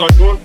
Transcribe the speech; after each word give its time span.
на 0.00 0.06
кайфу 0.06 0.40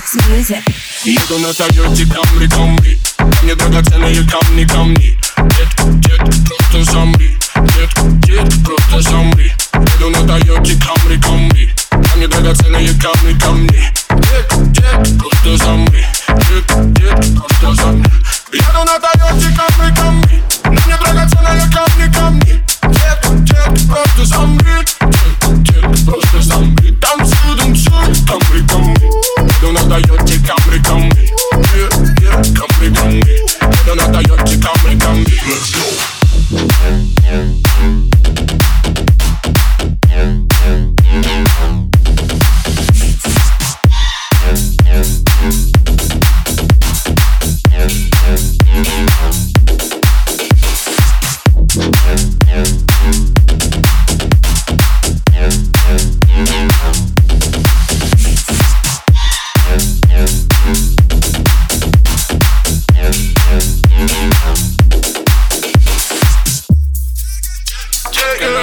Mike's 0.00 0.16
Music. 0.28 0.62
Еду 1.04 1.38
на 1.38 1.52
Тойоте 1.52 2.06
Камри, 2.06 2.48
Камри 2.48 2.98
Мне 3.42 3.54
драгоценные 3.54 4.26
камни, 4.26 4.64
камни 4.64 5.18
Детка, 5.36 5.84
детка, 5.84 6.30
просто 6.48 6.92
замри 6.92 7.36
Детка, 7.56 8.02
детка, 8.02 8.58
просто 8.64 9.10
замри 9.10 9.52
Еду 9.74 10.10
на 10.10 10.26
Тойоте 10.26 10.78
Камри, 10.78 11.20
Камри 11.20 11.74
Мне 12.16 12.28
драгоценные 12.28 12.88
камни, 12.88 13.00
камни 13.00 13.19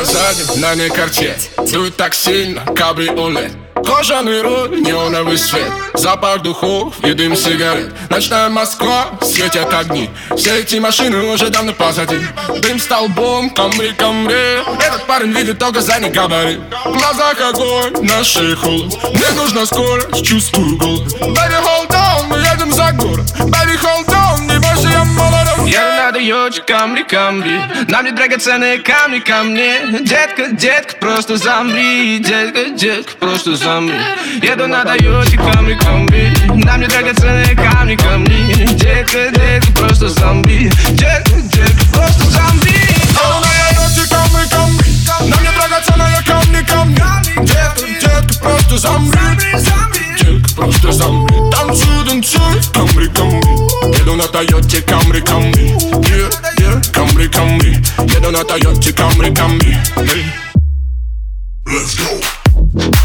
Заднем, 0.03 0.61
на 0.61 0.75
не 0.75 0.89
корче 0.89 1.37
Дует 1.71 1.95
так 1.97 2.13
сильно, 2.13 2.65
кабриолет 2.75 3.66
Кожаный 3.85 4.41
руль, 4.41 4.81
неоновый 4.81 5.37
свет 5.37 5.71
Запах 5.93 6.41
духов 6.41 6.93
и 7.03 7.13
дым 7.13 7.35
сигарет. 7.35 7.93
Ночная 8.09 8.49
Москва, 8.49 9.07
светят 9.21 9.73
огни 9.73 10.09
Все 10.35 10.59
эти 10.59 10.75
машины 10.77 11.33
уже 11.33 11.49
давно 11.49 11.73
позади 11.73 12.19
Дым 12.61 12.79
столбом, 12.79 13.49
камри, 13.49 13.93
камри 13.93 14.59
Этот 14.79 15.05
парень 15.05 15.31
видит 15.31 15.59
только 15.59 15.81
задний 15.81 16.09
габарит 16.09 16.59
В 16.85 16.97
глазах 16.97 17.39
огонь, 17.41 18.05
на 18.05 18.23
шее 18.23 18.55
холод. 18.55 18.93
Мне 19.13 19.31
нужна 19.35 19.65
скорость, 19.65 20.25
чувствую 20.25 20.77
голод. 20.77 21.13
Baby, 21.21 21.57
hold 21.61 21.91
on, 21.91 22.27
мы 22.27 22.37
едем 22.37 22.71
за 22.71 22.91
город. 22.93 23.25
Baby, 23.39 23.66
Тойоте 26.47 26.61
Камри, 26.61 27.03
Камри. 27.03 27.59
Нам 27.89 28.05
не 28.05 28.11
драгоценные 28.11 28.77
камни 28.77 29.19
ко 29.19 29.43
мне. 29.43 29.81
Детка, 30.01 30.47
детка, 30.51 30.95
просто 31.01 31.35
замри. 31.35 32.19
Детка, 32.19 32.69
детка, 32.69 33.11
просто 33.19 33.57
замри. 33.57 33.99
Еду 34.41 34.65
на 34.67 34.85
Тойоте 34.85 35.35
Камри, 35.35 35.75
Камри. 35.75 36.31
Нам 36.47 36.79
не 36.79 36.87
драгоценные 36.87 37.53
камни 37.53 37.97
ко 37.97 38.17
мне 38.17 38.65
Детка, 38.75 39.29
детка, 39.33 39.71
просто 39.73 40.07
замри. 40.07 40.71
Детка, 40.91 41.35
детка, 41.53 41.85
просто 41.91 42.23
замри. 42.29 42.71
Еду 43.11 43.39
на 43.41 43.51
Тойоте 43.75 44.07
Камри, 44.09 44.47
Камри. 44.49 45.29
Нам 45.29 45.43
не 45.43 45.51
драгоценные 45.51 46.23
камни, 46.25 46.65
камни 46.65 47.45
Детка, 47.45 47.85
детка, 47.99 48.39
просто 48.41 48.77
замри. 48.77 49.19
Детка, 50.21 50.55
просто 50.55 50.91
замри. 50.93 51.35
Танцуй, 51.51 52.05
танцуй, 52.07 52.61
Камри, 52.73 53.09
Камри. 53.09 53.99
Еду 53.99 54.15
на 54.15 54.27
Тойоте 54.27 54.81
Камри, 54.81 55.21
Камри 55.21 55.75
Camry, 56.91 57.29
Camry. 57.29 57.79
Quiero 58.07 58.29
una 58.29 58.43
Toyota 58.43 58.93
Camry, 58.93 59.31
Camry. 59.33 59.71
Hey. 59.95 60.33
Let's 61.65 61.95
go. 61.97 62.96